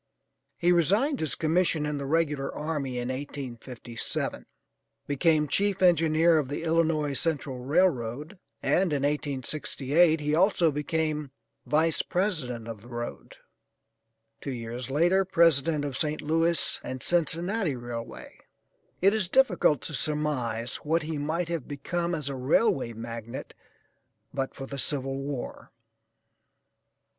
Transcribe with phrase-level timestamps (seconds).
[0.57, 4.47] He resigned his commission in the regular army in 1857;
[5.05, 11.29] became chief engineer of the Illinois Central Railroad, and in 1868 he also became
[11.67, 13.37] Vice President of the road;
[14.41, 16.19] two years later, President of St.
[16.23, 18.39] Louis and Cincinnati Railway.
[19.03, 23.53] It is difficult to surmise what he might have become as a railway magnate
[24.33, 25.71] but for the civil war.